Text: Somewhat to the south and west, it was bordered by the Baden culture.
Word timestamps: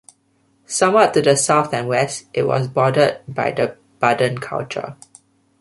Somewhat 0.65 1.13
to 1.13 1.21
the 1.21 1.37
south 1.37 1.75
and 1.75 1.87
west, 1.87 2.25
it 2.33 2.47
was 2.47 2.67
bordered 2.67 3.21
by 3.27 3.51
the 3.51 3.77
Baden 3.99 4.39
culture. 4.39 4.95